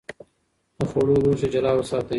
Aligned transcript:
د 0.77 0.79
خوړو 0.89 1.15
لوښي 1.23 1.47
جلا 1.53 1.71
وساتئ. 1.75 2.09